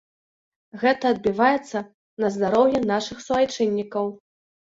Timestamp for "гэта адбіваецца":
0.83-1.77